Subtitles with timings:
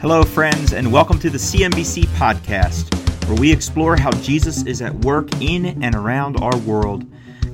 [0.00, 2.94] Hello, friends, and welcome to the CMBC podcast,
[3.26, 7.04] where we explore how Jesus is at work in and around our world.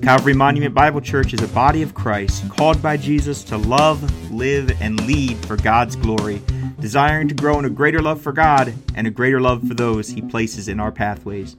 [0.02, 4.78] Calvary Monument Bible Church is a body of Christ called by Jesus to love, live,
[4.82, 6.42] and lead for God's glory,
[6.80, 10.10] desiring to grow in a greater love for God and a greater love for those
[10.10, 11.56] He places in our pathways.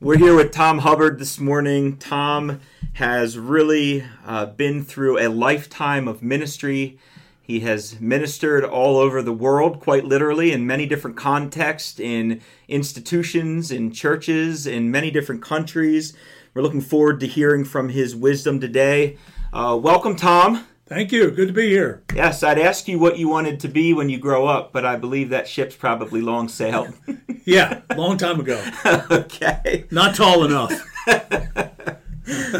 [0.00, 1.96] We're here with Tom Hubbard this morning.
[1.96, 2.60] Tom
[2.94, 6.98] has really uh, been through a lifetime of ministry.
[7.40, 13.70] He has ministered all over the world, quite literally, in many different contexts, in institutions,
[13.70, 16.14] in churches, in many different countries.
[16.54, 19.16] We're looking forward to hearing from his wisdom today.
[19.54, 20.66] Uh, welcome, Tom.
[20.84, 21.30] Thank you.
[21.30, 22.02] Good to be here.
[22.14, 24.96] Yes, I'd ask you what you wanted to be when you grow up, but I
[24.96, 26.92] believe that ship's probably long sailed.
[27.46, 28.62] yeah, long time ago.
[29.10, 29.86] okay.
[29.90, 30.72] Not tall enough.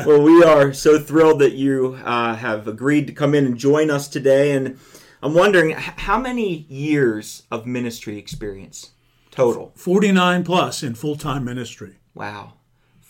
[0.07, 3.91] well, we are so thrilled that you uh, have agreed to come in and join
[3.91, 4.53] us today.
[4.53, 4.79] And
[5.23, 8.93] I'm wondering, how many years of ministry experience
[9.31, 9.75] total?
[9.77, 11.97] 49 plus in full time ministry.
[12.15, 12.55] Wow.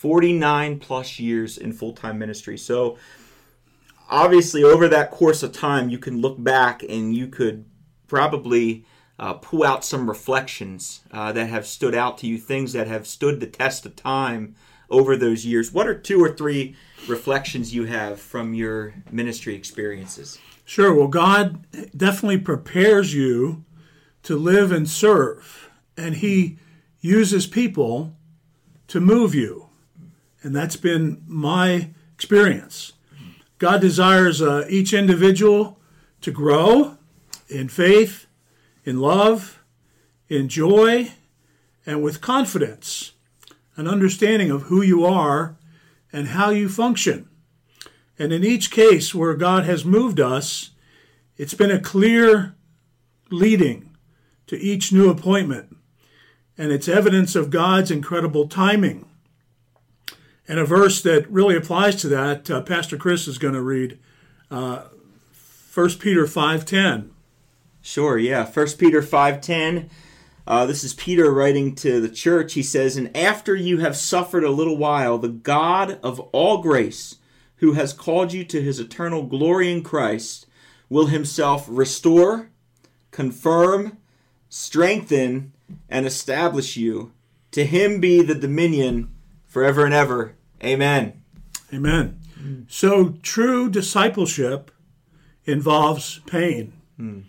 [0.03, 2.59] 49 plus years in full time ministry.
[2.59, 2.99] So,
[4.11, 7.67] obviously, over that course of time, you can look back and you could
[8.09, 8.85] probably
[9.21, 13.07] uh, pull out some reflections uh, that have stood out to you, things that have
[13.07, 14.57] stood the test of time
[14.91, 15.73] over those years.
[15.73, 16.75] What are two or three
[17.07, 20.37] reflections you have from your ministry experiences?
[20.65, 20.93] Sure.
[20.93, 21.65] Well, God
[21.97, 23.65] definitely prepares you
[24.25, 26.59] to live and serve, and He
[27.01, 28.17] uses people
[28.89, 29.69] to move you.
[30.43, 32.93] And that's been my experience.
[33.59, 35.79] God desires uh, each individual
[36.21, 36.97] to grow
[37.49, 38.27] in faith,
[38.85, 39.63] in love,
[40.29, 41.13] in joy,
[41.87, 43.13] and with confidence,
[43.77, 45.57] an understanding of who you are
[46.13, 47.29] and how you function.
[48.19, 50.71] And in each case where God has moved us,
[51.37, 52.55] it's been a clear
[53.31, 53.97] leading
[54.47, 55.77] to each new appointment.
[56.59, 59.09] And it's evidence of God's incredible timing
[60.49, 63.99] and a verse that really applies to that, uh, Pastor Chris is going to read
[64.51, 64.85] uh,
[65.73, 67.11] 1 Peter 5.10.
[67.81, 68.45] Sure, yeah.
[68.45, 69.89] 1 Peter 5.10.
[70.47, 72.55] Uh, this is Peter writing to the church.
[72.55, 77.17] He says, And after you have suffered a little while, the God of all grace,
[77.57, 80.47] who has called you to his eternal glory in Christ,
[80.89, 82.51] will himself restore,
[83.13, 83.99] confirm,
[84.49, 85.53] strengthen,
[85.89, 87.13] and establish you.
[87.53, 89.11] To him be the dominion
[89.53, 90.35] forever and ever.
[90.65, 91.23] Amen.
[91.75, 92.19] Amen.
[92.41, 92.65] Mm.
[92.73, 94.71] So true discipleship
[95.45, 97.25] involves pain, mm.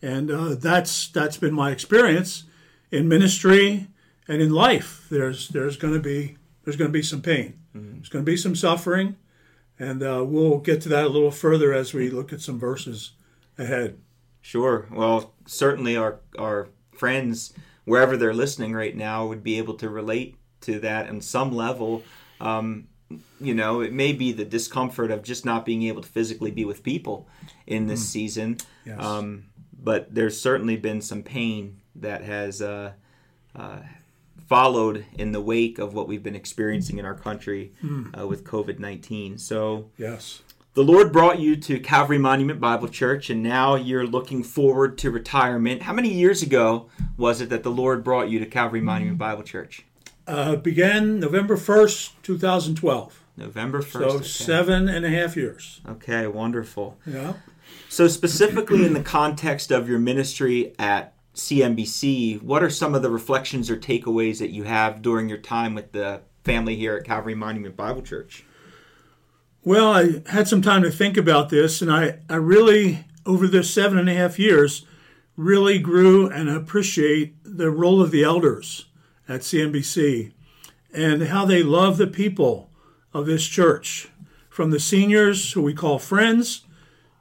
[0.00, 2.44] and uh, that's that's been my experience
[2.92, 3.88] in ministry
[4.28, 5.06] and in life.
[5.10, 7.58] There's there's going to be there's going to be some pain.
[7.76, 7.94] Mm.
[7.94, 9.16] There's going to be some suffering,
[9.76, 13.12] and uh, we'll get to that a little further as we look at some verses
[13.58, 13.98] ahead.
[14.40, 14.86] Sure.
[14.92, 17.52] Well, certainly our our friends
[17.84, 22.02] wherever they're listening right now would be able to relate to that on some level.
[22.40, 22.88] Um,
[23.40, 26.64] you know, it may be the discomfort of just not being able to physically be
[26.64, 27.28] with people
[27.66, 28.06] in this mm.
[28.06, 28.56] season.
[28.84, 28.98] Yes.
[29.00, 29.46] Um,
[29.78, 32.92] but there's certainly been some pain that has uh,
[33.54, 33.80] uh,
[34.46, 38.18] followed in the wake of what we've been experiencing in our country mm.
[38.18, 39.38] uh, with COVID 19.
[39.38, 40.42] So, yes.
[40.74, 45.10] The Lord brought you to Calvary Monument Bible Church, and now you're looking forward to
[45.12, 45.82] retirement.
[45.82, 49.44] How many years ago was it that the Lord brought you to Calvary Monument Bible
[49.44, 49.84] Church?
[50.26, 53.24] Uh, began November 1st, 2012.
[53.36, 53.90] November 1st.
[53.90, 54.24] So okay.
[54.24, 55.80] seven and a half years.
[55.88, 56.96] Okay, wonderful.
[57.06, 57.34] Yeah.
[57.88, 63.10] So, specifically in the context of your ministry at CMBC, what are some of the
[63.10, 67.34] reflections or takeaways that you have during your time with the family here at Calvary
[67.34, 68.44] Monument Bible Church?
[69.62, 73.72] Well, I had some time to think about this, and I, I really, over this
[73.72, 74.84] seven and a half years,
[75.36, 78.86] really grew and appreciate the role of the elders
[79.28, 80.32] at CMBC
[80.92, 82.70] and how they love the people
[83.12, 84.08] of this church
[84.48, 86.62] from the seniors, who we call friends,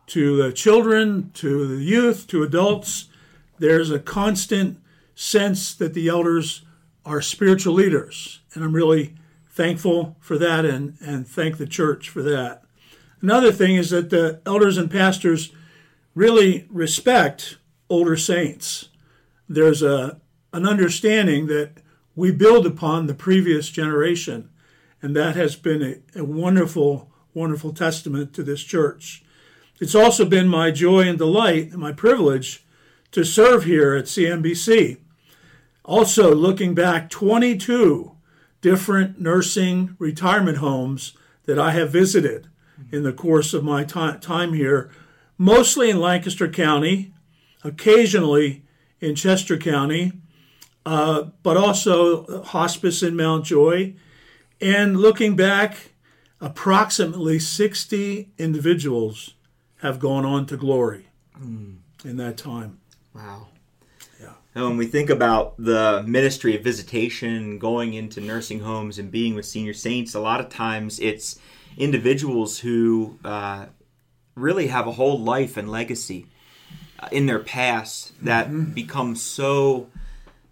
[0.08, 3.10] to the children, to the youth, to adults.
[3.58, 4.80] There's a constant
[5.16, 6.64] sense that the elders
[7.06, 8.42] are spiritual leaders.
[8.54, 9.16] And I'm really
[9.50, 12.64] thankful for that and, and thank the church for that.
[13.22, 15.52] Another thing is that the elders and pastors
[16.14, 17.58] really respect
[17.90, 18.90] older saints.
[19.48, 20.20] There's a,
[20.52, 21.83] an understanding that
[22.15, 24.50] we build upon the previous generation,
[25.01, 29.24] and that has been a, a wonderful, wonderful testament to this church.
[29.80, 32.65] It's also been my joy and delight and my privilege
[33.12, 34.98] to serve here at CMBC.
[35.83, 38.15] Also, looking back, 22
[38.62, 41.13] different nursing retirement homes
[41.45, 42.48] that I have visited
[42.92, 44.89] in the course of my time here,
[45.38, 47.13] mostly in Lancaster County,
[47.63, 48.63] occasionally
[49.01, 50.13] in Chester County,
[50.86, 53.96] uh, but also hospice in Mount Joy.
[54.62, 55.92] And looking back,
[56.40, 59.36] approximately 60 individuals
[59.82, 61.08] have gone on to glory
[61.40, 61.76] mm.
[62.04, 62.80] in that time.
[63.14, 63.48] Wow.
[64.22, 64.34] Yeah.
[64.56, 69.36] And when we think about the ministry of visitation, going into nursing homes and being
[69.36, 71.40] with senior saints, a lot of times it's
[71.78, 73.66] individuals who uh,
[74.36, 76.28] really have a whole life and legacy
[77.00, 78.72] uh, in their past that mm-hmm.
[78.72, 79.88] become so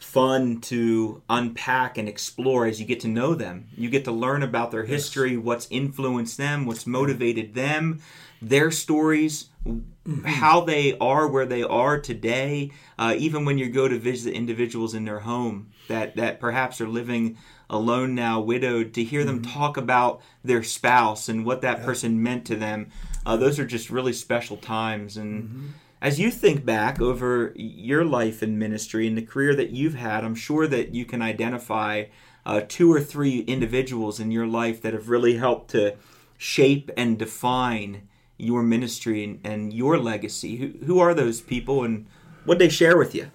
[0.02, 3.68] fun to unpack and explore as you get to know them.
[3.78, 5.44] You get to learn about their history, yes.
[5.44, 8.02] what's influenced them, what's motivated them,
[8.42, 10.24] their stories, mm-hmm.
[10.24, 12.72] how they are where they are today.
[12.98, 16.90] Uh, even when you go to visit individuals in their home that that perhaps are
[16.90, 17.38] living
[17.70, 19.42] alone now, widowed, to hear mm-hmm.
[19.42, 21.86] them talk about their spouse and what that yeah.
[21.86, 22.90] person meant to them.
[23.26, 25.44] Uh, those are just really special times and.
[25.44, 25.68] Mm-hmm
[26.02, 30.24] as you think back over your life in ministry and the career that you've had,
[30.24, 32.06] I'm sure that you can identify
[32.44, 35.96] uh, two or three individuals in your life that have really helped to
[36.40, 38.08] shape and define
[38.38, 40.58] your ministry and, and your legacy.
[40.58, 42.08] Who, who are those people and
[42.46, 43.30] what they share with you?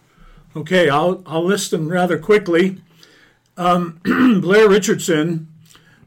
[0.56, 2.82] Okay, I'll, I'll list them rather quickly.
[3.56, 4.00] Um,
[4.40, 5.46] Blair Richardson,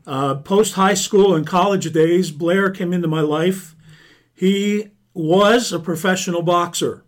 [0.06, 3.76] uh, post high school and college days, Blair came into my life.
[4.36, 7.04] He was a professional boxer.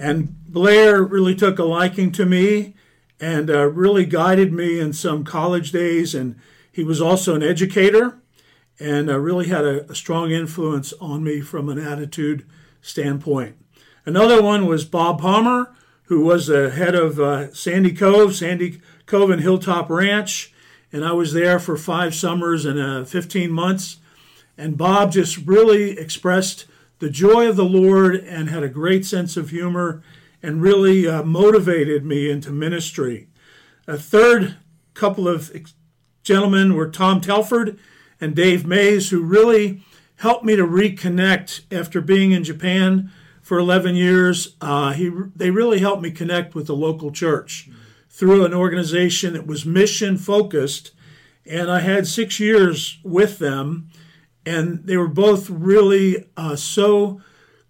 [0.00, 2.74] and Blair really took a liking to me
[3.20, 6.14] and uh, really guided me in some college days.
[6.14, 6.36] And
[6.70, 8.18] he was also an educator
[8.80, 12.44] and uh, really had a, a, strong influence on me from an attitude
[12.82, 13.56] standpoint.
[14.04, 15.72] Another one was Bob Palmer,
[16.04, 20.52] who was the head of uh, Sandy Cove, Sandy Cove and Hilltop Ranch.
[20.92, 23.98] And I was there for five summers and uh, 15 months.
[24.58, 26.66] And Bob just really expressed
[26.98, 30.02] the joy of the Lord and had a great sense of humor
[30.42, 33.28] and really uh, motivated me into ministry.
[33.86, 34.56] A third
[34.94, 35.50] couple of
[36.22, 37.78] gentlemen were Tom Telford
[38.20, 39.82] and Dave Mays, who really
[40.16, 43.10] helped me to reconnect after being in Japan
[43.42, 44.56] for 11 years.
[44.60, 47.68] Uh, he, they really helped me connect with the local church
[48.08, 50.92] through an organization that was mission focused.
[51.44, 53.90] And I had six years with them
[54.46, 57.20] and they were both really uh, so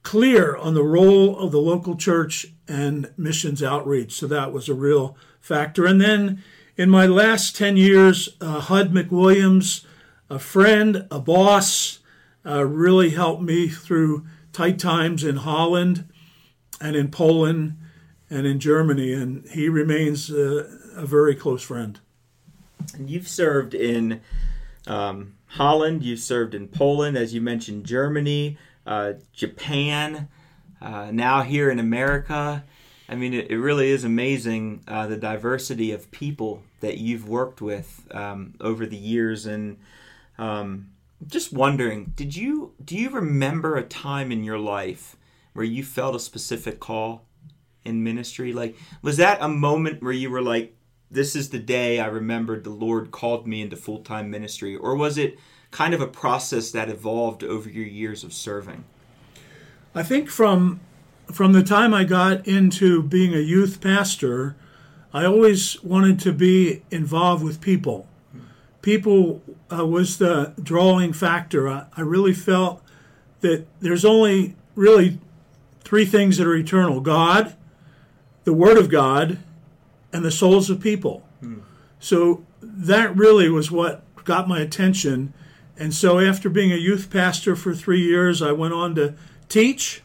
[0.03, 4.13] clear on the role of the local church and missions outreach.
[4.13, 5.87] So that was a real factor.
[5.87, 6.43] And then
[6.77, 9.85] in my last 10 years, uh, Hud McWilliams,
[10.29, 12.01] a friend, a boss,
[12.47, 16.07] uh, really helped me through tight times in Holland
[16.81, 17.79] and in Poland
[18.29, 19.13] and in Germany.
[19.13, 21.99] And he remains uh, a very close friend.
[22.95, 24.21] And you've served in
[24.87, 30.29] um, Holland, you served in Poland, as you mentioned, Germany, uh, Japan,
[30.83, 32.65] uh, now here in America.
[33.09, 37.63] I mean, it, it really is amazing uh, the diversity of people that you've worked
[37.63, 39.47] with um, over the years.
[39.47, 39.79] And
[40.39, 40.91] um,
[41.25, 45.15] just wondering, did you do you remember a time in your life
[45.53, 47.27] where you felt a specific call
[47.85, 48.53] in ministry?
[48.53, 50.77] Like, was that a moment where you were like,
[51.15, 54.77] this is the day I remembered the Lord called me into full time ministry?
[54.77, 55.39] Or was it
[55.71, 58.85] kind of a process that evolved over your years of serving?
[59.95, 60.81] I think from
[61.33, 64.57] from the time I got into being a youth pastor,
[65.13, 68.07] I always wanted to be involved with people.
[68.83, 69.43] People
[69.73, 71.69] uh, was the drawing factor.
[71.69, 72.83] I, I really felt
[73.41, 75.19] that there's only really
[75.83, 77.55] three things that are eternal God,
[78.45, 79.39] the Word of God,
[80.15, 81.27] and the souls of people.
[81.99, 85.35] So that really was what got my attention.
[85.77, 89.15] And so after being a youth pastor for three years, I went on to
[89.49, 90.03] teach.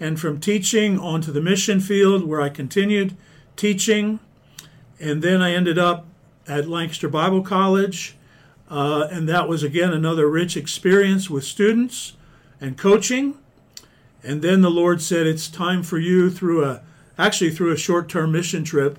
[0.00, 3.14] And from teaching onto the mission field, where I continued
[3.54, 4.20] teaching.
[4.98, 6.06] And then I ended up
[6.48, 8.16] at Lancaster Bible College.
[8.70, 12.14] Uh, and that was again another rich experience with students
[12.58, 13.36] and coaching.
[14.24, 16.82] And then the Lord said, It's time for you through a
[17.18, 18.98] actually through a short term mission trip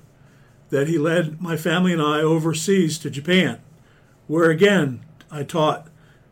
[0.74, 3.62] that He led my family and I overseas to Japan,
[4.28, 5.88] where again I taught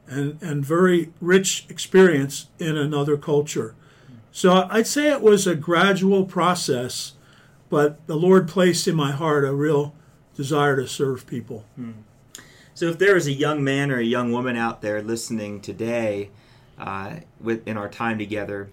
[0.07, 3.75] and, and very rich experience in another culture.
[4.31, 7.13] So I'd say it was a gradual process,
[7.69, 9.93] but the Lord placed in my heart a real
[10.35, 11.65] desire to serve people.
[11.75, 11.91] Hmm.
[12.73, 16.31] So if there is a young man or a young woman out there listening today,
[16.79, 18.71] uh, with in our time together,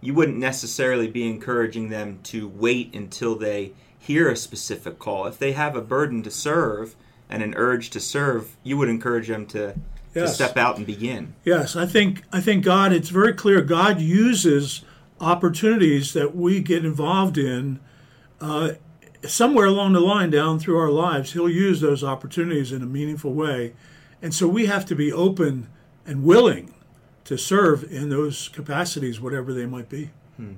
[0.00, 3.72] you wouldn't necessarily be encouraging them to wait until they
[4.08, 5.26] hear a specific call.
[5.26, 6.96] If they have a burden to serve
[7.28, 9.74] and an urge to serve, you would encourage them to,
[10.14, 10.30] yes.
[10.30, 11.34] to step out and begin.
[11.44, 12.90] Yes, I think I think God.
[12.92, 14.82] It's very clear God uses
[15.20, 17.80] opportunities that we get involved in.
[18.40, 18.72] Uh,
[19.26, 23.34] somewhere along the line down through our lives, He'll use those opportunities in a meaningful
[23.34, 23.74] way.
[24.22, 25.68] And so we have to be open
[26.06, 26.72] and willing
[27.24, 30.10] to serve in those capacities, whatever they might be.
[30.38, 30.54] Hmm.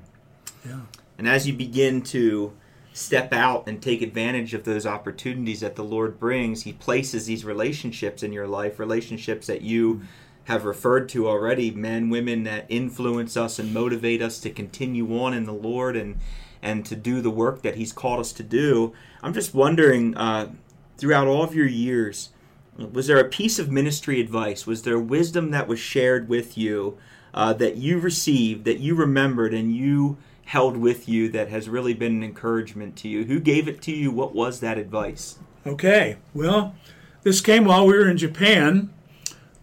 [0.64, 0.82] Yeah.
[1.18, 2.52] And as you begin to
[3.00, 7.44] step out and take advantage of those opportunities that the Lord brings, He places these
[7.44, 10.02] relationships in your life, relationships that you
[10.44, 15.34] have referred to already, men, women that influence us and motivate us to continue on
[15.34, 16.18] in the Lord and
[16.62, 18.92] and to do the work that He's called us to do.
[19.22, 20.50] I'm just wondering, uh,
[20.98, 22.30] throughout all of your years,
[22.76, 24.66] was there a piece of ministry advice?
[24.66, 26.98] Was there wisdom that was shared with you
[27.32, 30.18] uh, that you received, that you remembered, and you
[30.50, 33.24] held with you that has really been an encouragement to you?
[33.24, 34.10] Who gave it to you?
[34.10, 35.38] What was that advice?
[35.64, 36.74] Okay, well,
[37.22, 38.92] this came while we were in Japan.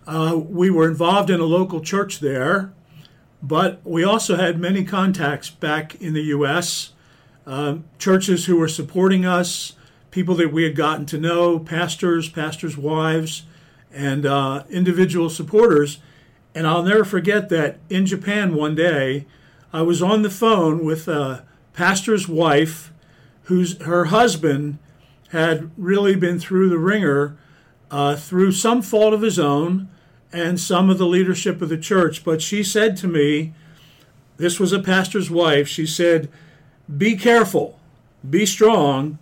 [0.08, 2.72] Uh, we were involved in a local church there,
[3.44, 6.94] but we also had many contacts back in the U.S.
[7.46, 9.74] Uh, churches who were supporting us,
[10.10, 13.44] people that we had gotten to know, pastors, pastors' wives,
[13.92, 16.00] and uh, individual supporters.
[16.56, 19.26] And I'll never forget that in Japan one day,
[19.74, 21.44] I was on the phone with a
[21.74, 22.92] pastor's wife,
[23.44, 24.78] whose her husband
[25.30, 27.38] had really been through the ringer
[27.92, 29.90] uh, through some fault of his own
[30.32, 32.24] and some of the leadership of the church.
[32.24, 33.54] But she said to me,
[34.38, 36.30] this was a pastor's wife, she said,
[36.96, 37.80] Be careful,
[38.28, 39.18] be strong.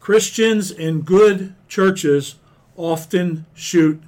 [0.00, 2.36] Christians in good churches
[2.76, 4.02] often shoot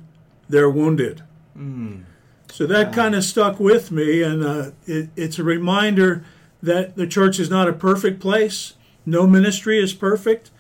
[0.49, 1.23] their wounded.
[1.57, 2.05] Mm.
[2.51, 2.93] So that wow.
[2.93, 6.25] kind of stuck with me, and uh, it, it's a reminder
[6.63, 8.75] that the church is not a perfect place.
[9.07, 10.51] No ministry is perfect,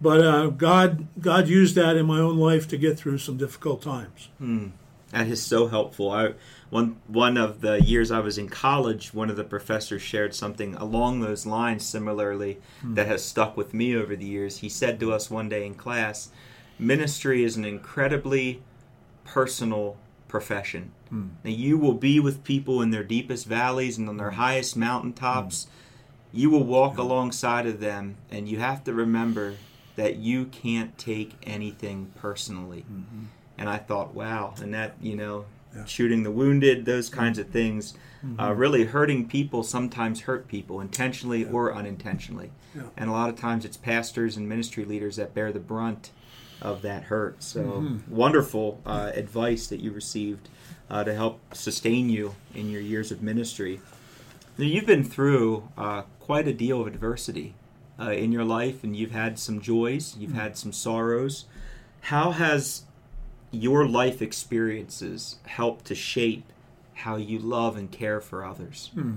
[0.00, 3.82] but uh, God God used that in my own life to get through some difficult
[3.82, 4.28] times.
[4.40, 4.72] Mm.
[5.10, 6.10] That is so helpful.
[6.10, 6.34] I
[6.70, 10.74] one one of the years I was in college, one of the professors shared something
[10.74, 12.94] along those lines similarly hmm.
[12.94, 14.58] that has stuck with me over the years.
[14.58, 16.30] He said to us one day in class,
[16.78, 18.60] ministry is an incredibly
[19.24, 20.90] personal profession.
[21.14, 21.28] Hmm.
[21.44, 24.36] Now you will be with people in their deepest valleys and on their hmm.
[24.36, 25.64] highest mountaintops.
[25.64, 25.70] Hmm.
[26.36, 27.04] You will walk yeah.
[27.04, 29.54] alongside of them and you have to remember
[29.96, 32.84] that you can't take anything personally.
[32.90, 33.24] Mm-hmm
[33.58, 35.44] and I thought, wow, and that you know,
[35.74, 35.84] yeah.
[35.84, 37.94] shooting the wounded, those kinds of things,
[38.24, 38.40] mm-hmm.
[38.40, 41.50] uh, really hurting people sometimes hurt people intentionally yeah.
[41.50, 42.50] or unintentionally,
[42.96, 46.10] and a lot of times it's pastors and ministry leaders that bear the brunt
[46.60, 47.42] of that hurt.
[47.42, 48.14] So mm-hmm.
[48.14, 50.48] wonderful uh, advice that you received
[50.90, 53.80] uh, to help sustain you in your years of ministry.
[54.58, 57.54] Now, you've been through uh, quite a deal of adversity
[57.98, 60.40] uh, in your life, and you've had some joys, you've mm-hmm.
[60.40, 61.46] had some sorrows.
[62.02, 62.82] How has
[63.50, 66.44] your life experiences helped to shape
[66.94, 68.90] how you love and care for others?
[68.94, 69.16] Hmm.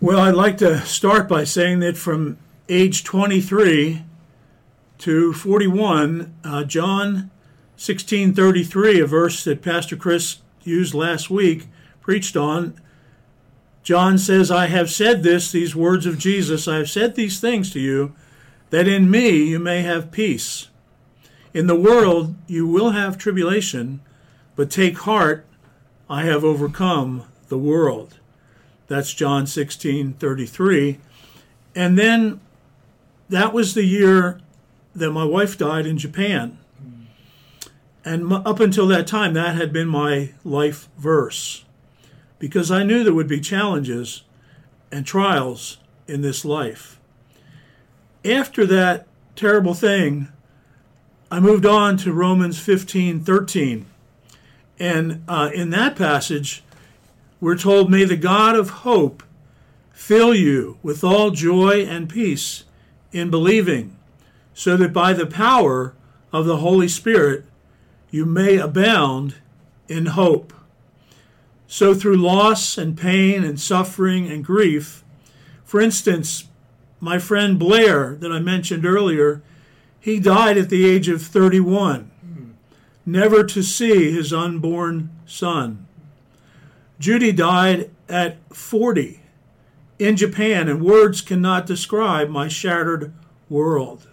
[0.00, 4.04] Well, I'd like to start by saying that from age 23
[4.98, 7.30] to 41, uh, John
[7.78, 11.68] 16:33, a verse that Pastor Chris used last week,
[12.00, 12.74] preached on.
[13.84, 17.70] John says, "I have said this, these words of Jesus, I have said these things
[17.70, 18.12] to you,
[18.70, 20.68] that in me you may have peace."
[21.54, 24.00] In the world you will have tribulation,
[24.56, 25.46] but take heart,
[26.10, 28.18] I have overcome the world.
[28.88, 30.98] That's John 16 33.
[31.76, 32.40] And then
[33.28, 34.40] that was the year
[34.96, 36.58] that my wife died in Japan.
[38.04, 41.64] And up until that time, that had been my life verse
[42.38, 44.22] because I knew there would be challenges
[44.90, 46.98] and trials in this life.
[48.24, 50.28] After that terrible thing,
[51.30, 53.86] I moved on to Romans 15 13.
[54.80, 56.62] And uh, in that passage,
[57.40, 59.22] we're told, May the God of hope
[59.92, 62.64] fill you with all joy and peace
[63.12, 63.96] in believing,
[64.54, 65.94] so that by the power
[66.32, 67.44] of the Holy Spirit
[68.10, 69.36] you may abound
[69.88, 70.52] in hope.
[71.66, 75.04] So, through loss and pain and suffering and grief,
[75.64, 76.44] for instance,
[77.00, 79.42] my friend Blair, that I mentioned earlier,
[80.00, 82.10] he died at the age of 31,
[83.04, 85.86] never to see his unborn son.
[86.98, 89.20] Judy died at 40
[89.98, 93.12] in Japan, and words cannot describe my shattered
[93.48, 94.08] world.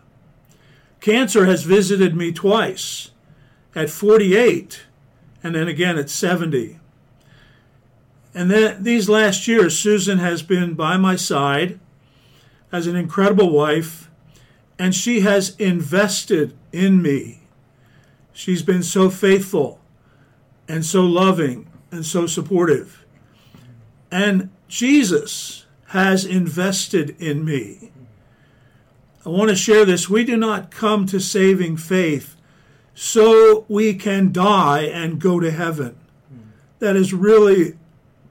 [0.99, 3.11] Cancer has visited me twice
[3.75, 4.83] at 48
[5.43, 6.79] and then again at 70.
[8.33, 11.79] And then these last years, Susan has been by my side
[12.71, 14.09] as an incredible wife,
[14.77, 17.41] and she has invested in me.
[18.33, 19.79] She's been so faithful
[20.67, 23.05] and so loving and so supportive.
[24.11, 27.91] And Jesus has invested in me.
[29.25, 30.09] I want to share this.
[30.09, 32.34] We do not come to saving faith
[32.95, 35.97] so we can die and go to heaven.
[36.79, 37.77] That is really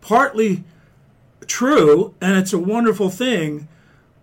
[0.00, 0.64] partly
[1.47, 3.68] true, and it's a wonderful thing,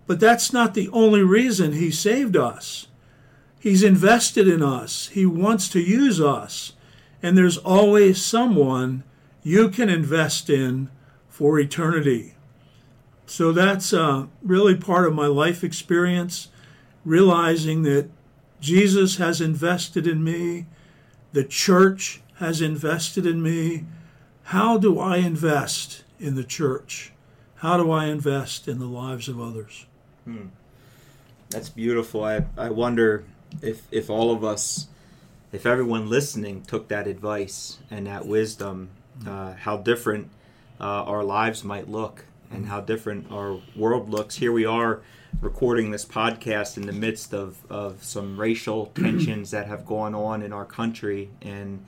[0.06, 2.88] but that's not the only reason He saved us.
[3.58, 6.72] He's invested in us, He wants to use us,
[7.22, 9.04] and there's always someone
[9.44, 10.90] you can invest in
[11.28, 12.34] for eternity.
[13.26, 16.48] So that's uh, really part of my life experience,
[17.04, 18.10] realizing that
[18.62, 20.66] Jesus has invested in me,
[21.32, 23.84] the church has invested in me,
[24.44, 27.12] how do I invest in the church?
[27.56, 29.86] How do I invest in the lives of others?
[30.24, 30.46] Hmm.
[31.50, 32.22] That's beautiful.
[32.22, 33.24] I, I wonder
[33.60, 34.86] if, if all of us,
[35.50, 38.90] if everyone listening took that advice and that wisdom,
[39.26, 40.30] uh, how different
[40.80, 44.36] uh, our lives might look and how different our world looks.
[44.36, 45.02] Here we are
[45.40, 50.42] recording this podcast in the midst of, of some racial tensions that have gone on
[50.42, 51.30] in our country.
[51.40, 51.84] And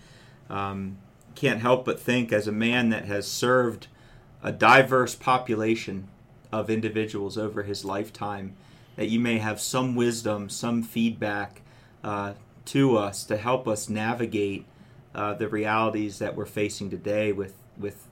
[0.48, 0.98] um,
[1.34, 3.88] can't help but think, as a man that has served
[4.42, 6.08] a diverse population
[6.52, 8.54] of individuals over his lifetime,
[8.96, 11.62] that you may have some wisdom, some feedback
[12.02, 12.34] uh,
[12.66, 14.64] to us to help us navigate
[15.14, 18.06] uh, the realities that we're facing today with with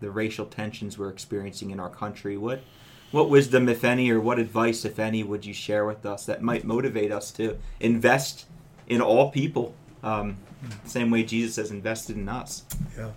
[0.00, 2.36] the racial tensions we're experiencing in our country.
[2.36, 2.62] What
[3.10, 6.42] what wisdom, if any, or what advice, if any, would you share with us that
[6.42, 8.46] might motivate us to invest
[8.86, 10.36] in all people um,
[10.84, 12.64] same way Jesus has invested in us.
[12.96, 13.10] Yeah.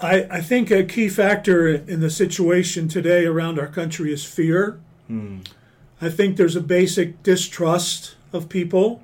[0.00, 4.80] I, I think a key factor in the situation today around our country is fear.
[5.06, 5.40] Hmm.
[6.00, 9.02] I think there's a basic distrust of people,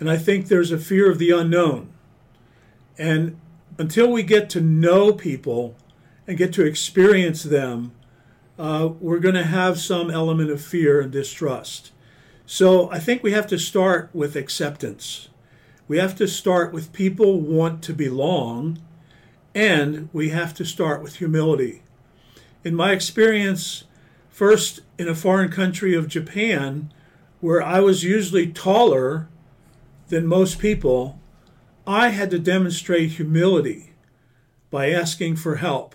[0.00, 1.92] and I think there's a fear of the unknown.
[2.96, 3.38] And
[3.76, 5.76] until we get to know people
[6.26, 7.92] and get to experience them,
[8.58, 11.92] uh, we're going to have some element of fear and distrust.
[12.44, 15.28] So I think we have to start with acceptance.
[15.86, 18.82] We have to start with people want to belong,
[19.54, 21.82] and we have to start with humility.
[22.64, 23.84] In my experience,
[24.28, 26.92] first in a foreign country of Japan,
[27.40, 29.28] where I was usually taller
[30.08, 31.20] than most people,
[31.86, 33.94] I had to demonstrate humility
[34.70, 35.94] by asking for help,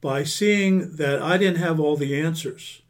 [0.00, 2.82] by seeing that I didn't have all the answers.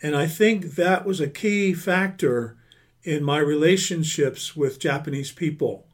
[0.00, 2.56] And I think that was a key factor
[3.02, 5.86] in my relationships with Japanese people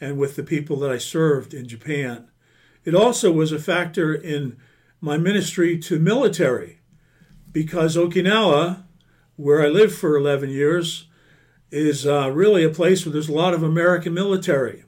[0.00, 2.28] and with the people that I served in Japan.
[2.84, 4.56] It also was a factor in
[5.00, 6.80] my ministry to military
[7.50, 8.84] because Okinawa,
[9.36, 11.06] where I lived for 11 years,
[11.70, 14.84] is uh, really a place where there's a lot of American military,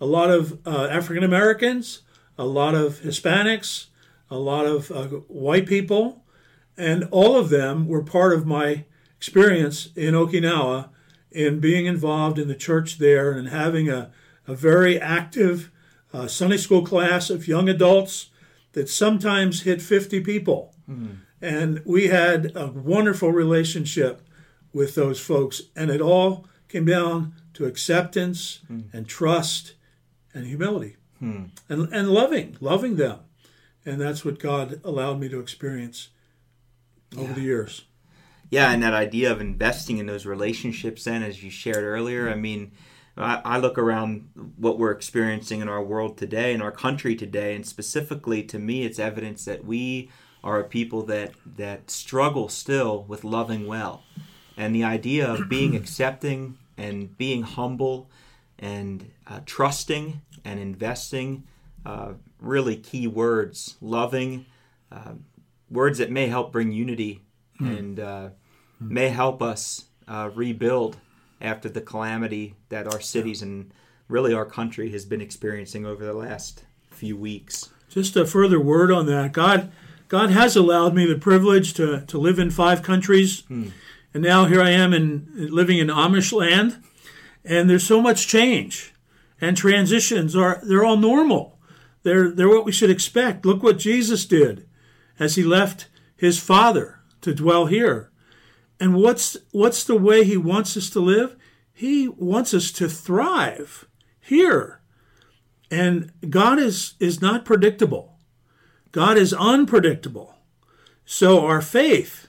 [0.00, 2.02] a lot of uh, African Americans,
[2.38, 3.86] a lot of Hispanics,
[4.30, 6.24] a lot of uh, white people,
[6.76, 8.84] and all of them were part of my
[9.16, 10.90] experience in Okinawa
[11.30, 14.10] in being involved in the church there and having a,
[14.46, 15.70] a very active
[16.12, 18.30] uh, Sunday school class of young adults
[18.72, 20.74] that sometimes hit 50 people.
[20.88, 21.18] Mm.
[21.40, 24.22] And we had a wonderful relationship
[24.72, 25.62] with those folks.
[25.76, 28.84] And it all came down to acceptance mm.
[28.92, 29.74] and trust
[30.34, 31.50] and humility mm.
[31.68, 33.20] and, and loving, loving them.
[33.88, 36.08] And that's what God allowed me to experience
[37.16, 37.34] over yeah.
[37.34, 37.84] the years.
[38.50, 42.34] Yeah, and that idea of investing in those relationships, then, as you shared earlier, I
[42.34, 42.72] mean,
[43.16, 47.54] I, I look around what we're experiencing in our world today, in our country today,
[47.54, 50.10] and specifically to me, it's evidence that we
[50.44, 54.04] are a people that that struggle still with loving well,
[54.56, 58.08] and the idea of being accepting and being humble
[58.58, 61.44] and uh, trusting and investing,
[61.84, 64.46] uh, really key words, loving,
[64.90, 65.14] uh,
[65.70, 67.22] words that may help bring unity
[67.60, 67.78] mm.
[67.78, 68.28] and uh,
[68.82, 68.90] mm.
[68.90, 70.98] may help us uh, rebuild
[71.40, 73.72] after the calamity that our cities and
[74.08, 77.70] really our country has been experiencing over the last few weeks.
[77.88, 79.32] Just a further word on that.
[79.32, 79.70] God
[80.08, 83.40] God has allowed me the privilege to, to live in five countries.
[83.42, 83.68] Hmm.
[84.14, 86.82] And now here I am in living in Amish land.
[87.44, 88.94] And there's so much change.
[89.40, 91.57] And transitions are they're all normal.
[92.02, 93.44] They're they're what we should expect.
[93.44, 94.68] Look what Jesus did
[95.18, 98.10] as he left his father to dwell here.
[98.80, 101.36] And what's what's the way he wants us to live?
[101.72, 103.86] He wants us to thrive
[104.20, 104.80] here.
[105.70, 108.18] And God is is not predictable.
[108.92, 110.36] God is unpredictable.
[111.04, 112.28] So our faith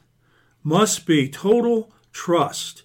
[0.63, 2.83] must be total trust.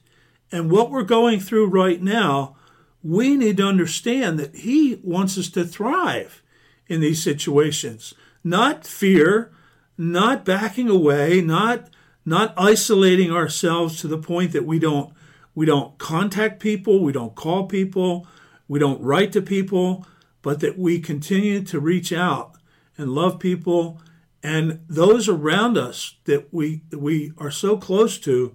[0.53, 2.57] And what we're going through right now,
[3.03, 6.42] we need to understand that He wants us to thrive
[6.88, 9.53] in these situations, not fear,
[9.97, 11.88] not backing away, not
[12.27, 15.12] not isolating ourselves to the point that we don't
[15.55, 18.27] we don't contact people, we don't call people,
[18.66, 20.07] we don't write to people,
[20.42, 22.57] but that we continue to reach out
[22.97, 24.01] and love people
[24.42, 28.55] and those around us that we we are so close to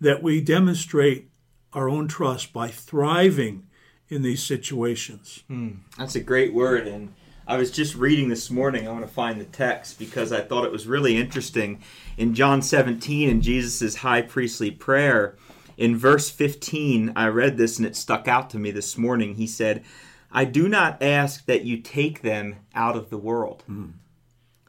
[0.00, 1.30] that we demonstrate
[1.72, 3.66] our own trust by thriving
[4.08, 5.44] in these situations.
[5.48, 5.70] Hmm.
[5.98, 7.12] That's a great word and
[7.48, 8.86] I was just reading this morning.
[8.86, 11.80] I want to find the text because I thought it was really interesting.
[12.18, 15.34] In John 17, in Jesus' high priestly prayer,
[15.78, 19.36] in verse 15, I read this and it stuck out to me this morning.
[19.36, 19.82] He said,
[20.30, 23.92] I do not ask that you take them out of the world, mm.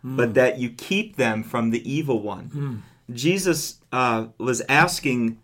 [0.06, 0.15] Mm.
[0.15, 2.50] but that you keep them from the evil one.
[3.10, 3.13] Mm.
[3.13, 5.38] Jesus uh, was asking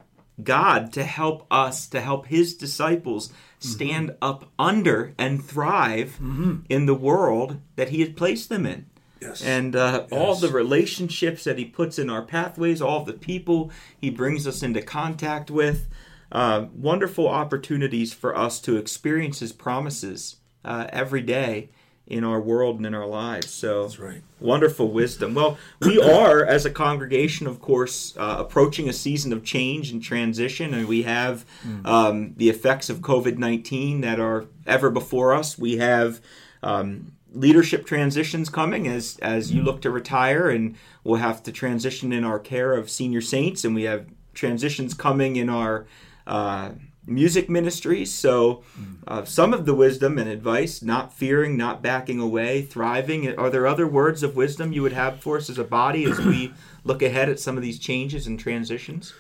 [0.44, 3.68] God to help us, to help his disciples mm-hmm.
[3.68, 4.24] stand mm-hmm.
[4.24, 6.58] up under and thrive mm-hmm.
[6.70, 8.88] in the world that he had placed them in.
[9.22, 9.42] Yes.
[9.42, 10.12] And uh, yes.
[10.12, 14.62] all the relationships that he puts in our pathways, all the people he brings us
[14.62, 15.88] into contact with,
[16.32, 21.70] uh, wonderful opportunities for us to experience His promises uh, every day
[22.08, 23.50] in our world and in our lives.
[23.50, 24.22] So, That's right.
[24.40, 25.34] wonderful wisdom.
[25.34, 30.02] Well, we are, as a congregation, of course, uh, approaching a season of change and
[30.02, 31.86] transition, and we have mm.
[31.86, 35.58] um, the effects of COVID 19 that are ever before us.
[35.58, 36.22] We have
[36.62, 42.14] um, leadership transitions coming as as you look to retire and we'll have to transition
[42.14, 45.86] in our care of senior saints and we have transitions coming in our
[46.26, 46.72] uh,
[47.08, 48.14] music ministries.
[48.14, 48.64] So,
[49.08, 53.38] uh, some of the wisdom and advice not fearing, not backing away, thriving.
[53.38, 56.20] Are there other words of wisdom you would have for us as a body as
[56.20, 59.14] we look ahead at some of these changes and transitions?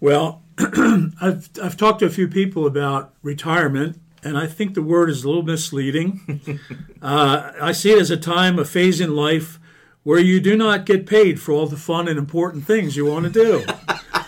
[0.00, 5.08] Well, I've, I've talked to a few people about retirement, and I think the word
[5.10, 6.60] is a little misleading.
[7.02, 9.58] uh, I see it as a time, a phase in life
[10.02, 13.24] where you do not get paid for all the fun and important things you want
[13.24, 13.64] to do.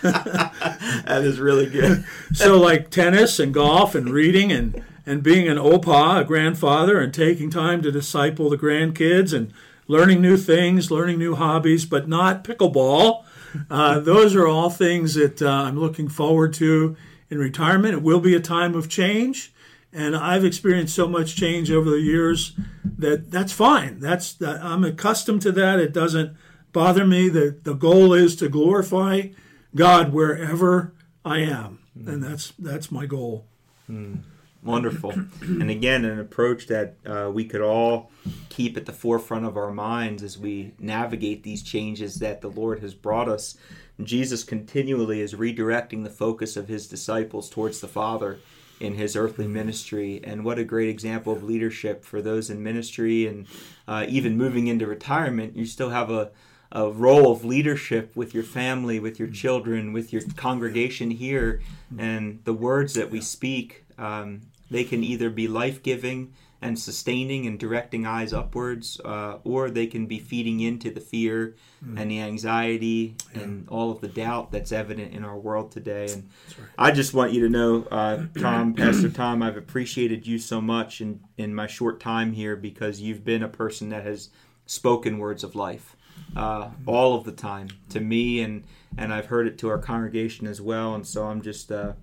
[1.05, 2.05] that is really good.
[2.33, 7.13] so, like tennis and golf and reading and and being an opa, a grandfather, and
[7.13, 9.53] taking time to disciple the grandkids and
[9.87, 13.23] learning new things, learning new hobbies, but not pickleball.
[13.69, 16.97] Uh, those are all things that uh, I'm looking forward to
[17.29, 17.93] in retirement.
[17.93, 19.53] It will be a time of change,
[19.93, 22.53] and I've experienced so much change over the years
[22.97, 23.99] that that's fine.
[23.99, 25.79] That's I'm accustomed to that.
[25.79, 26.35] It doesn't
[26.73, 27.29] bother me.
[27.29, 29.29] The the goal is to glorify
[29.75, 32.07] God wherever I am, mm.
[32.07, 33.45] and that's that's my goal.
[33.89, 34.21] Mm.
[34.63, 38.11] Wonderful, and again, an approach that uh, we could all
[38.49, 42.79] keep at the forefront of our minds as we navigate these changes that the Lord
[42.79, 43.57] has brought us.
[44.03, 48.39] Jesus continually is redirecting the focus of his disciples towards the Father
[48.79, 50.21] in his earthly ministry.
[50.23, 53.47] And what a great example of leadership for those in ministry and
[53.87, 55.55] uh, even moving into retirement.
[55.55, 56.29] You still have a,
[56.71, 61.61] a role of leadership with your family, with your children, with your congregation here,
[61.97, 67.45] and the words that we speak, um, they can either be life giving and sustaining
[67.45, 71.99] and directing eyes upwards, uh, or they can be feeding into the fear mm.
[71.99, 73.41] and the anxiety yeah.
[73.41, 76.11] and all of the doubt that's evident in our world today.
[76.11, 76.67] And right.
[76.77, 80.99] I just want you to know, uh, Tom, Pastor Tom, I've appreciated you so much
[80.99, 84.29] in, in my short time here because you've been a person that has
[84.65, 85.95] spoken words of life
[86.35, 88.63] uh, all of the time to me, and
[88.97, 90.95] and I've heard it to our congregation as well.
[90.95, 91.93] And so I'm just uh,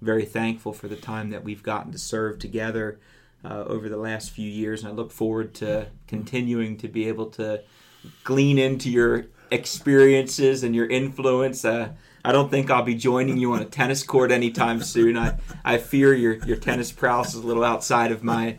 [0.00, 2.98] very thankful for the time that we've gotten to serve together
[3.44, 7.26] uh, over the last few years, and I look forward to continuing to be able
[7.30, 7.62] to
[8.22, 11.64] glean into your experiences and your influence.
[11.64, 11.90] Uh,
[12.24, 15.16] I don't think I'll be joining you on a tennis court anytime soon.
[15.16, 18.56] I, I fear your, your tennis prowess is a little outside of my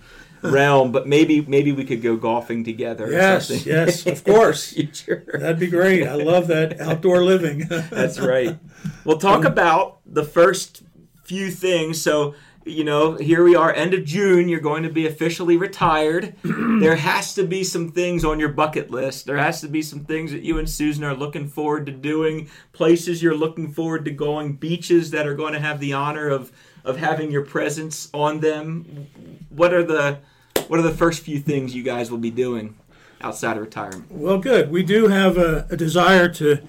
[0.52, 3.12] realm, but maybe maybe we could go golfing together.
[3.12, 4.72] Yes, yes, of course.
[4.72, 6.08] That'd be great.
[6.08, 7.60] I love that outdoor living.
[7.68, 8.58] That's right.
[9.04, 10.84] We'll talk um, about the first
[11.24, 12.02] few things.
[12.02, 14.50] So you know, here we are, end of June.
[14.50, 16.36] You're going to be officially retired.
[16.44, 19.28] there has to be some things on your bucket list.
[19.28, 22.50] There has to be some things that you and Susan are looking forward to doing,
[22.74, 26.52] places you're looking forward to going, beaches that are going to have the honor of
[26.84, 29.08] of having your presence on them.
[29.50, 30.20] What are the
[30.68, 32.76] what are the first few things you guys will be doing
[33.22, 34.12] outside of retirement?
[34.12, 34.72] Well, good.
[34.72, 36.62] We do have a, a desire to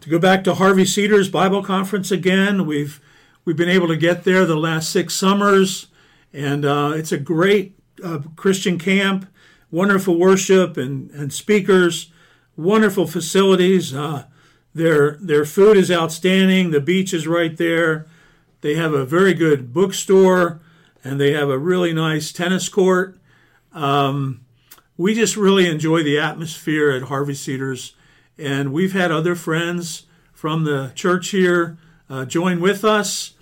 [0.00, 2.66] to go back to Harvey Cedars Bible Conference again.
[2.66, 3.00] We've
[3.44, 5.86] we've been able to get there the last six summers,
[6.32, 9.26] and uh, it's a great uh, Christian camp.
[9.70, 12.12] Wonderful worship and, and speakers,
[12.56, 13.94] wonderful facilities.
[13.94, 14.24] Uh,
[14.74, 16.70] their their food is outstanding.
[16.70, 18.06] The beach is right there.
[18.60, 20.60] They have a very good bookstore,
[21.02, 23.18] and they have a really nice tennis court.
[23.74, 24.46] Um,
[24.96, 27.94] we just really enjoy the atmosphere at Harvey Cedars,
[28.38, 31.76] and we've had other friends from the church here
[32.08, 33.34] uh, join with us,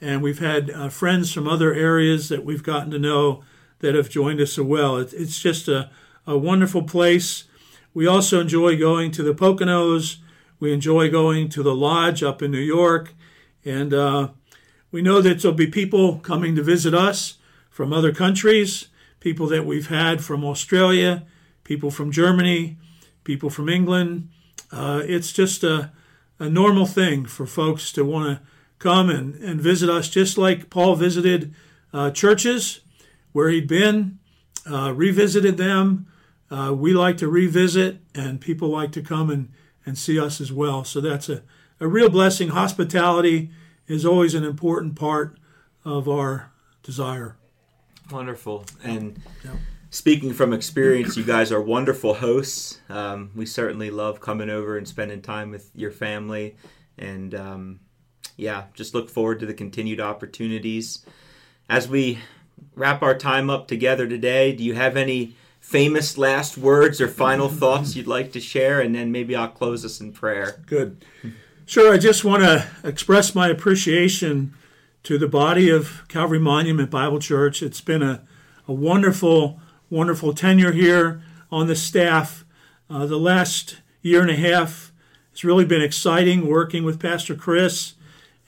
[0.00, 3.42] and we've had uh, friends from other areas that we've gotten to know
[3.78, 4.98] that have joined us as well.
[4.98, 5.90] It, it's just a,
[6.26, 7.44] a wonderful place.
[7.94, 10.18] We also enjoy going to the Poconos.
[10.60, 13.14] We enjoy going to the lodge up in New York,
[13.64, 14.28] and uh,
[14.90, 17.38] we know that there'll be people coming to visit us
[17.70, 18.88] from other countries,
[19.20, 21.24] people that we've had from Australia,
[21.64, 22.76] people from Germany,
[23.24, 24.28] people from England.
[24.70, 25.92] Uh, it's just a,
[26.38, 28.46] a normal thing for folks to want to
[28.78, 31.54] come and, and visit us, just like Paul visited
[31.92, 32.80] uh, churches
[33.32, 34.18] where he'd been,
[34.70, 36.06] uh, revisited them.
[36.50, 39.50] Uh, we like to revisit, and people like to come and,
[39.84, 40.84] and see us as well.
[40.84, 41.42] So that's a,
[41.80, 42.48] a real blessing.
[42.48, 43.50] Hospitality
[43.86, 45.38] is always an important part
[45.84, 46.50] of our
[46.82, 47.37] desire.
[48.10, 48.64] Wonderful.
[48.82, 49.20] And
[49.90, 52.80] speaking from experience, you guys are wonderful hosts.
[52.88, 56.56] Um, we certainly love coming over and spending time with your family.
[56.96, 57.80] And um,
[58.36, 61.04] yeah, just look forward to the continued opportunities.
[61.68, 62.18] As we
[62.74, 67.48] wrap our time up together today, do you have any famous last words or final
[67.50, 68.80] thoughts you'd like to share?
[68.80, 70.60] And then maybe I'll close us in prayer.
[70.66, 71.04] Good.
[71.66, 74.54] Sure, I just want to express my appreciation
[75.04, 77.62] to the body of Calvary Monument Bible Church.
[77.62, 78.22] It's been a,
[78.66, 82.44] a wonderful, wonderful tenure here on the staff.
[82.90, 84.88] Uh, the last year and a half
[85.38, 87.94] it's really been exciting working with Pastor Chris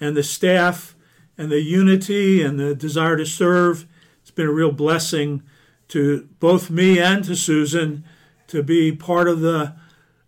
[0.01, 0.97] and the staff
[1.39, 3.87] and the unity and the desire to serve.
[4.23, 5.45] It's been a real blessing
[5.87, 8.05] to both me and to Susan
[8.49, 9.77] to be part of the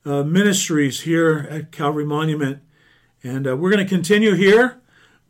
[0.05, 2.63] uh, ministries here at Calvary Monument.
[3.25, 4.81] And uh, we're going to continue here.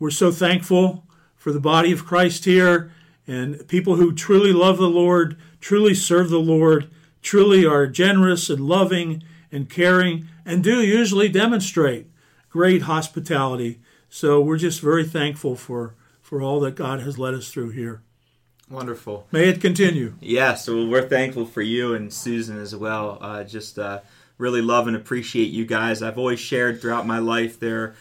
[0.03, 1.05] We're so thankful
[1.37, 2.91] for the body of Christ here
[3.25, 8.67] and people who truly love the Lord, truly serve the Lord, truly are generous and
[8.67, 12.07] loving and caring, and do usually demonstrate
[12.49, 13.79] great hospitality.
[14.09, 18.01] So we're just very thankful for, for all that God has led us through here.
[18.69, 19.25] Wonderful.
[19.31, 20.15] May it continue.
[20.19, 23.19] Yeah, so we're thankful for you and Susan as well.
[23.21, 24.01] Uh, just uh,
[24.37, 26.01] really love and appreciate you guys.
[26.01, 27.95] I've always shared throughout my life there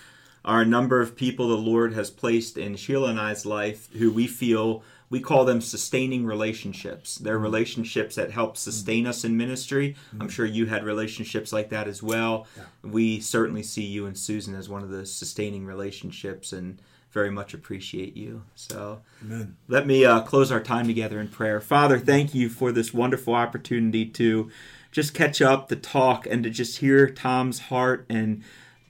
[0.45, 4.11] are a number of people the Lord has placed in Sheila and I's life who
[4.13, 7.17] we feel we call them sustaining relationships.
[7.17, 7.43] They're Mm-hmm.
[7.45, 9.95] relationships that help sustain us in ministry.
[10.19, 12.47] I'm sure you had relationships like that as well.
[12.83, 17.53] We certainly see you and Susan as one of the sustaining relationships and very much
[17.53, 18.45] appreciate you.
[18.55, 19.57] So Amen.
[19.69, 21.61] let me uh, close our time together in prayer.
[21.61, 24.51] Father, thank you for this wonderful opportunity to
[24.91, 28.43] just catch up, to talk, and to just hear Tom's heart and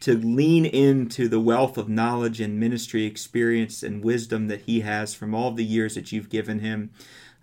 [0.03, 5.15] to lean into the wealth of knowledge and ministry experience and wisdom that he has
[5.15, 6.91] from all the years that you've given him.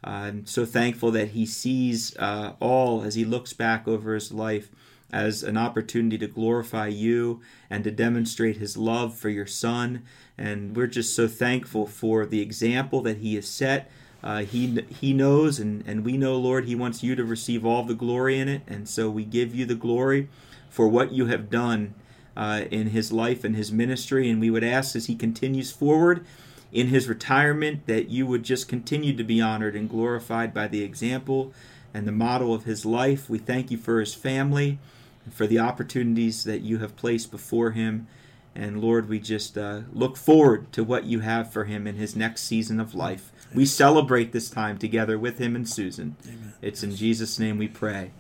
[0.06, 4.34] Uh, I'm so thankful that he sees uh, all as he looks back over his
[4.34, 4.70] life
[5.12, 10.04] as an opportunity to glorify you and to demonstrate his love for your son.
[10.38, 13.90] And we're just so thankful for the example that he has set.
[14.22, 17.84] Uh, he he knows, and, and we know, Lord, he wants you to receive all
[17.84, 18.64] the glory in it.
[18.68, 20.28] And so we give you the glory
[20.70, 21.96] for what you have done
[22.36, 24.30] uh, in his life and his ministry.
[24.30, 26.26] And we would ask as he continues forward
[26.72, 30.84] in his retirement that you would just continue to be honored and glorified by the
[30.84, 31.54] example
[31.94, 33.30] and the model of his life.
[33.30, 34.80] We thank you for his family
[35.26, 38.08] and for the opportunities that you have placed before him.
[38.56, 42.16] And Lord, we just uh, look forward to what you have for him in his
[42.16, 43.32] next season of life.
[43.54, 46.16] We celebrate this time together with him and Susan.
[46.26, 46.54] Amen.
[46.62, 48.12] It's in Jesus' name we pray.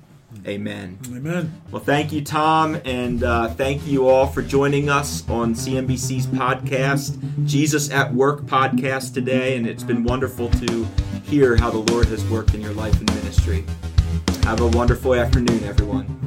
[0.45, 0.97] Amen.
[1.07, 1.61] Amen.
[1.71, 7.17] Well, thank you, Tom, and uh, thank you all for joining us on CMBC's podcast,
[7.45, 9.57] Jesus at Work podcast today.
[9.57, 10.87] And it's been wonderful to
[11.23, 13.65] hear how the Lord has worked in your life and ministry.
[14.43, 16.19] Have a wonderful afternoon, everyone.